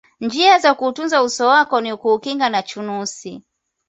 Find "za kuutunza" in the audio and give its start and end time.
0.59-1.23